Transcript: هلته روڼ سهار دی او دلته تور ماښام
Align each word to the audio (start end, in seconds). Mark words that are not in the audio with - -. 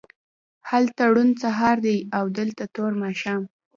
هلته 0.69 1.01
روڼ 1.13 1.29
سهار 1.43 1.77
دی 1.85 1.97
او 2.17 2.25
دلته 2.37 2.63
تور 2.75 2.91
ماښام 3.03 3.41